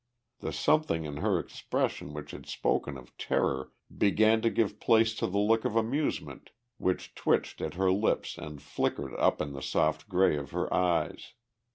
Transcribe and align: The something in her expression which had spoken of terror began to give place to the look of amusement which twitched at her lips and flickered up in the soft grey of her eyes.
The 0.39 0.51
something 0.51 1.05
in 1.05 1.17
her 1.17 1.37
expression 1.37 2.11
which 2.11 2.31
had 2.31 2.47
spoken 2.47 2.97
of 2.97 3.15
terror 3.19 3.71
began 3.95 4.41
to 4.41 4.49
give 4.49 4.79
place 4.79 5.13
to 5.17 5.27
the 5.27 5.37
look 5.37 5.63
of 5.63 5.75
amusement 5.75 6.49
which 6.79 7.13
twitched 7.13 7.61
at 7.61 7.75
her 7.75 7.91
lips 7.91 8.35
and 8.35 8.59
flickered 8.63 9.13
up 9.15 9.39
in 9.43 9.53
the 9.53 9.61
soft 9.61 10.09
grey 10.09 10.37
of 10.37 10.49
her 10.53 10.73
eyes. 10.73 11.33